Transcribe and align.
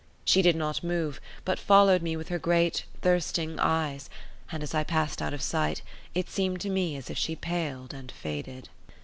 She 0.25 0.41
did 0.41 0.55
not 0.55 0.83
move, 0.83 1.21
but 1.45 1.59
followed 1.59 2.01
me 2.01 2.17
with 2.17 2.29
her 2.29 2.39
great, 2.39 2.85
thirsting 3.03 3.59
eyes; 3.59 4.09
and 4.51 4.63
as 4.63 4.73
I 4.73 4.83
passed 4.83 5.21
out 5.21 5.31
of 5.31 5.43
sight 5.43 5.83
it 6.15 6.27
seemed 6.27 6.59
to 6.61 6.71
me 6.71 6.95
as 6.97 7.11
if 7.11 7.19
she 7.19 7.35
paled 7.35 7.93
and 7.93 8.11
faded. 8.11 8.69